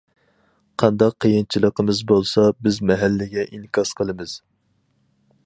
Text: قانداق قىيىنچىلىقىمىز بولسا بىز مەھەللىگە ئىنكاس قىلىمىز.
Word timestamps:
قانداق 0.83 1.13
قىيىنچىلىقىمىز 1.25 2.01
بولسا 2.13 2.47
بىز 2.69 2.81
مەھەللىگە 2.93 3.45
ئىنكاس 3.53 3.95
قىلىمىز. 4.01 4.35